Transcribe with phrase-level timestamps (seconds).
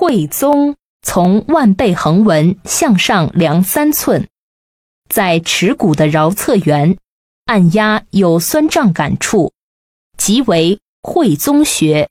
[0.00, 4.28] 会宗从腕背横纹向上量三寸
[5.08, 6.96] 在尺骨的桡侧缘
[7.46, 9.52] 按压有酸胀感处
[10.16, 12.06] 即为会宗穴